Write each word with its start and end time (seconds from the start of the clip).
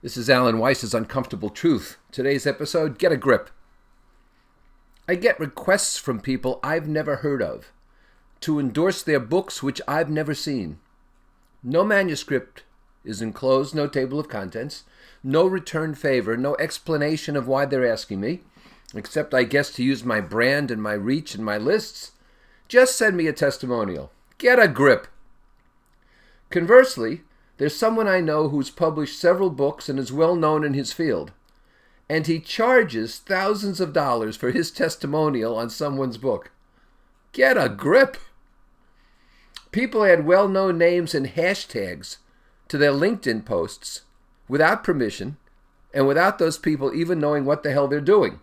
This 0.00 0.16
is 0.16 0.30
Alan 0.30 0.60
Weiss's 0.60 0.94
Uncomfortable 0.94 1.50
Truth. 1.50 1.96
Today's 2.12 2.46
episode 2.46 3.00
Get 3.00 3.10
a 3.10 3.16
Grip. 3.16 3.50
I 5.08 5.16
get 5.16 5.40
requests 5.40 5.98
from 5.98 6.20
people 6.20 6.60
I've 6.62 6.86
never 6.86 7.16
heard 7.16 7.42
of 7.42 7.72
to 8.42 8.60
endorse 8.60 9.02
their 9.02 9.18
books 9.18 9.60
which 9.60 9.80
I've 9.88 10.08
never 10.08 10.34
seen. 10.34 10.78
No 11.64 11.82
manuscript 11.82 12.62
is 13.04 13.20
enclosed, 13.20 13.74
no 13.74 13.88
table 13.88 14.20
of 14.20 14.28
contents, 14.28 14.84
no 15.24 15.48
return 15.48 15.96
favor, 15.96 16.36
no 16.36 16.54
explanation 16.60 17.34
of 17.34 17.48
why 17.48 17.64
they're 17.64 17.84
asking 17.84 18.20
me, 18.20 18.42
except 18.94 19.34
I 19.34 19.42
guess 19.42 19.72
to 19.72 19.82
use 19.82 20.04
my 20.04 20.20
brand 20.20 20.70
and 20.70 20.80
my 20.80 20.92
reach 20.92 21.34
and 21.34 21.44
my 21.44 21.58
lists. 21.58 22.12
Just 22.68 22.96
send 22.96 23.16
me 23.16 23.26
a 23.26 23.32
testimonial. 23.32 24.12
Get 24.38 24.60
a 24.60 24.68
grip. 24.68 25.08
Conversely, 26.50 27.22
there's 27.58 27.76
someone 27.76 28.08
I 28.08 28.20
know 28.20 28.48
who's 28.48 28.70
published 28.70 29.18
several 29.18 29.50
books 29.50 29.88
and 29.88 29.98
is 29.98 30.12
well 30.12 30.36
known 30.36 30.64
in 30.64 30.74
his 30.74 30.92
field. 30.92 31.32
And 32.08 32.26
he 32.26 32.40
charges 32.40 33.18
thousands 33.18 33.80
of 33.80 33.92
dollars 33.92 34.36
for 34.36 34.50
his 34.50 34.70
testimonial 34.70 35.56
on 35.56 35.68
someone's 35.68 36.18
book. 36.18 36.52
Get 37.32 37.58
a 37.58 37.68
grip! 37.68 38.16
People 39.72 40.04
add 40.04 40.24
well 40.24 40.48
known 40.48 40.78
names 40.78 41.14
and 41.14 41.26
hashtags 41.26 42.16
to 42.68 42.78
their 42.78 42.92
LinkedIn 42.92 43.44
posts 43.44 44.02
without 44.48 44.84
permission 44.84 45.36
and 45.92 46.06
without 46.06 46.38
those 46.38 46.58
people 46.58 46.94
even 46.94 47.18
knowing 47.18 47.44
what 47.44 47.62
the 47.62 47.72
hell 47.72 47.88
they're 47.88 48.00
doing. 48.00 48.40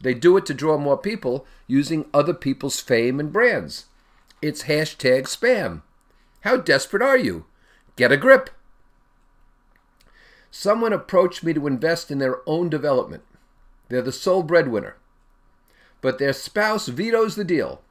They 0.00 0.14
do 0.14 0.36
it 0.36 0.46
to 0.46 0.54
draw 0.54 0.78
more 0.78 0.98
people 0.98 1.46
using 1.66 2.06
other 2.12 2.34
people's 2.34 2.80
fame 2.80 3.20
and 3.20 3.32
brands. 3.32 3.86
It's 4.42 4.64
hashtag 4.64 5.22
spam. 5.24 5.82
How 6.40 6.56
desperate 6.56 7.02
are 7.02 7.16
you? 7.16 7.44
Get 7.96 8.12
a 8.12 8.16
grip. 8.16 8.50
Someone 10.50 10.92
approached 10.92 11.44
me 11.44 11.52
to 11.52 11.66
invest 11.66 12.10
in 12.10 12.18
their 12.18 12.48
own 12.48 12.68
development. 12.68 13.22
They're 13.88 14.02
the 14.02 14.12
sole 14.12 14.42
breadwinner. 14.42 14.96
But 16.00 16.18
their 16.18 16.32
spouse 16.32 16.88
vetoes 16.88 17.36
the 17.36 17.44
deal 17.44 17.82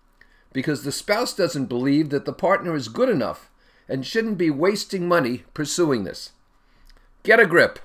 because 0.51 0.83
the 0.83 0.91
spouse 0.91 1.33
doesn't 1.33 1.65
believe 1.65 2.09
that 2.09 2.25
the 2.25 2.33
partner 2.33 2.75
is 2.75 2.87
good 2.87 3.09
enough 3.09 3.49
and 3.89 4.05
shouldn't 4.05 4.37
be 4.37 4.49
wasting 4.49 5.07
money 5.07 5.43
pursuing 5.53 6.03
this. 6.03 6.31
Get 7.23 7.39
a 7.39 7.45
grip 7.45 7.79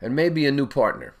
and 0.00 0.14
maybe 0.14 0.46
a 0.46 0.52
new 0.52 0.66
partner. 0.66 1.14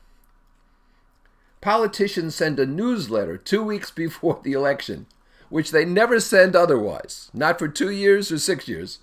Politicians 1.60 2.34
send 2.34 2.60
a 2.60 2.66
newsletter 2.66 3.36
two 3.36 3.62
weeks 3.62 3.90
before 4.04 4.40
the 4.42 4.52
election, 4.52 5.06
which 5.48 5.70
they 5.70 5.84
never 5.84 6.20
send 6.20 6.54
otherwise, 6.54 7.30
not 7.34 7.58
for 7.58 7.68
two 7.68 7.90
years 7.90 8.30
or 8.30 8.38
six 8.38 8.68
years 8.68 9.00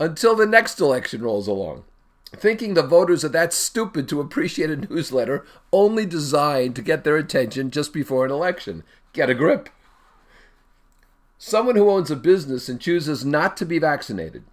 until 0.00 0.34
the 0.34 0.46
next 0.46 0.80
election 0.80 1.22
rolls 1.22 1.46
along. 1.46 1.84
Thinking 2.34 2.74
the 2.74 2.82
voters 2.82 3.24
are 3.24 3.28
that 3.28 3.52
stupid 3.52 4.08
to 4.08 4.20
appreciate 4.20 4.70
a 4.70 4.76
newsletter 4.76 5.44
only 5.72 6.06
designed 6.06 6.74
to 6.76 6.82
get 6.82 7.04
their 7.04 7.16
attention 7.16 7.70
just 7.70 7.92
before 7.92 8.24
an 8.24 8.30
election. 8.30 8.82
Get 9.12 9.28
a 9.28 9.34
grip. 9.34 9.68
Someone 11.38 11.76
who 11.76 11.90
owns 11.90 12.10
a 12.10 12.16
business 12.16 12.68
and 12.68 12.80
chooses 12.80 13.24
not 13.24 13.56
to 13.58 13.66
be 13.66 13.78
vaccinated, 13.78 14.44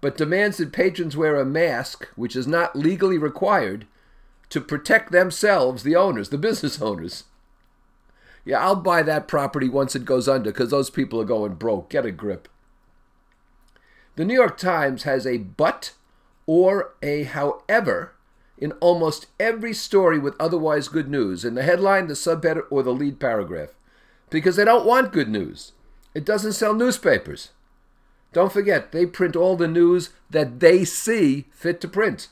but 0.00 0.16
demands 0.16 0.58
that 0.58 0.72
patrons 0.72 1.16
wear 1.16 1.36
a 1.36 1.44
mask, 1.44 2.08
which 2.16 2.36
is 2.36 2.46
not 2.46 2.76
legally 2.76 3.18
required, 3.18 3.86
to 4.50 4.60
protect 4.60 5.10
themselves, 5.10 5.82
the 5.82 5.96
owners, 5.96 6.28
the 6.28 6.38
business 6.38 6.80
owners. 6.80 7.24
Yeah, 8.44 8.60
I'll 8.60 8.76
buy 8.76 9.02
that 9.02 9.26
property 9.26 9.68
once 9.68 9.96
it 9.96 10.04
goes 10.04 10.28
under 10.28 10.52
because 10.52 10.70
those 10.70 10.88
people 10.88 11.20
are 11.20 11.24
going 11.24 11.54
broke. 11.54 11.90
Get 11.90 12.06
a 12.06 12.12
grip. 12.12 12.48
The 14.16 14.24
New 14.24 14.34
York 14.34 14.56
Times 14.56 15.02
has 15.02 15.26
a 15.26 15.38
but 15.38 15.92
or 16.46 16.94
a 17.02 17.24
however 17.24 18.12
in 18.58 18.72
almost 18.72 19.26
every 19.38 19.74
story 19.74 20.18
with 20.18 20.34
otherwise 20.40 20.88
good 20.88 21.08
news 21.08 21.44
in 21.44 21.54
the 21.54 21.62
headline, 21.62 22.06
the 22.06 22.14
subheader, 22.14 22.64
or 22.70 22.82
the 22.82 22.94
lead 22.94 23.20
paragraph 23.20 23.70
because 24.30 24.56
they 24.56 24.64
don't 24.64 24.86
want 24.86 25.12
good 25.12 25.28
news. 25.28 25.72
It 26.14 26.24
doesn't 26.24 26.54
sell 26.54 26.74
newspapers. 26.74 27.50
Don't 28.32 28.52
forget, 28.52 28.92
they 28.92 29.06
print 29.06 29.36
all 29.36 29.56
the 29.56 29.68
news 29.68 30.10
that 30.30 30.60
they 30.60 30.84
see 30.84 31.46
fit 31.52 31.80
to 31.82 31.88
print. 31.88 32.28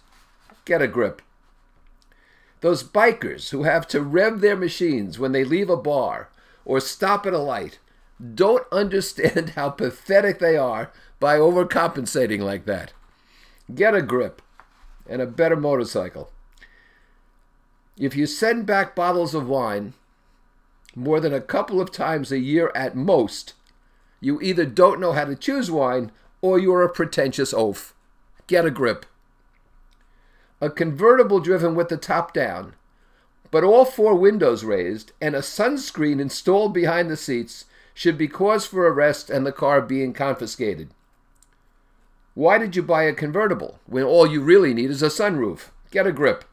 Get 0.65 0.83
a 0.83 0.89
grip. 0.89 1.23
Those 2.63 2.83
bikers 2.83 3.51
who 3.51 3.65
have 3.65 3.87
to 3.89 4.01
rev 4.01 4.41
their 4.41 4.57
machines 4.57 5.19
when 5.19 5.33
they 5.33 5.45
leave 5.45 5.69
a 5.69 5.77
bar 5.77 6.31
or 6.65 6.81
stop 6.81 7.27
at 7.27 7.35
a 7.35 7.39
light 7.39 7.79
don't 8.35 8.67
understand 8.71 9.51
how 9.51 9.71
pathetic 9.71 10.39
they 10.39 10.57
are 10.57 10.93
by 11.21 11.37
overcompensating 11.37 12.41
like 12.41 12.65
that. 12.67 12.93
Get 13.75 13.95
a 13.95 14.03
grip 14.03 14.43
and 15.09 15.21
a 15.21 15.27
better 15.27 15.57
motorcycle. 15.57 16.31
If 17.99 18.17
you 18.17 18.27
send 18.27 18.67
back 18.67 18.95
bottles 18.95 19.35
of 19.35 19.49
wine 19.49 19.95
more 20.97 21.21
than 21.21 21.33
a 21.33 21.41
couple 21.41 21.81
of 21.81 21.93
times 21.93 22.31
a 22.31 22.39
year 22.39 22.71
at 22.75 22.97
most, 22.97 23.55
you 24.21 24.41
either 24.41 24.65
don't 24.65 25.01
know 25.01 25.13
how 25.13 25.25
to 25.25 25.37
choose 25.37 25.71
wine 25.71 26.11
or 26.41 26.59
you're 26.59 26.83
a 26.83 26.89
pretentious 26.89 27.53
oaf. 27.53 27.95
Get 28.47 28.65
a 28.65 28.71
grip. 28.71 29.07
A 30.61 30.71
convertible 30.71 31.41
driven 31.41 31.75
with 31.75 31.89
the 31.89 31.97
top 31.97 32.33
down, 32.33 32.75
but 33.51 33.65
all 33.65 33.85
four 33.85 34.15
windows 34.15 34.65
raised 34.65 35.13
and 35.21 35.35
a 35.35 35.41
sunscreen 35.41 36.21
installed 36.21 36.73
behind 36.75 37.11
the 37.11 37.17
seats 37.17 37.67
should 37.95 38.19
be 38.19 38.29
cause 38.29 38.67
for 38.67 38.87
arrest 38.87 39.31
and 39.31 39.47
the 39.47 39.53
car 39.53 39.81
being 39.81 40.13
confiscated. 40.13 40.91
Why 42.35 42.59
did 42.59 42.75
you 42.75 42.83
buy 42.83 43.05
a 43.05 43.13
convertible 43.13 43.79
when 43.87 44.03
all 44.03 44.27
you 44.27 44.43
really 44.43 44.75
need 44.75 44.91
is 44.91 45.03
a 45.03 45.07
sunroof? 45.07 45.69
Get 45.93 46.07
a 46.07 46.13
grip. 46.13 46.45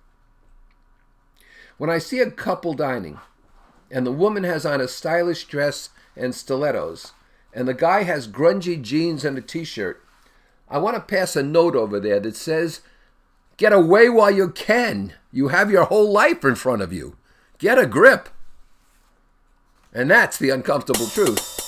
When 1.79 1.89
I 1.89 1.97
see 1.97 2.19
a 2.19 2.29
couple 2.29 2.75
dining 2.75 3.19
and 3.89 4.05
the 4.05 4.11
woman 4.11 4.43
has 4.43 4.65
on 4.65 4.79
a 4.79 4.87
stylish 4.87 5.45
dress 5.45 5.89
and 6.15 6.35
stilettos 6.35 7.13
and 7.51 7.67
the 7.67 7.73
guy 7.73 8.03
has 8.03 8.27
grungy 8.27 8.79
jeans 8.79 9.25
and 9.25 9.35
a 9.35 9.41
t 9.41 9.63
shirt, 9.63 10.05
I 10.69 10.77
want 10.77 10.95
to 10.95 11.01
pass 11.01 11.35
a 11.35 11.41
note 11.41 11.75
over 11.75 11.99
there 11.99 12.19
that 12.19 12.35
says, 12.35 12.81
Get 13.57 13.73
away 13.73 14.09
while 14.09 14.31
you 14.31 14.49
can. 14.49 15.13
You 15.31 15.49
have 15.49 15.71
your 15.71 15.85
whole 15.85 16.11
life 16.11 16.45
in 16.45 16.55
front 16.55 16.81
of 16.81 16.93
you. 16.93 17.17
Get 17.57 17.77
a 17.77 17.85
grip. 17.85 18.29
And 19.93 20.09
that's 20.09 20.37
the 20.37 20.51
uncomfortable 20.51 21.07
truth. 21.07 21.60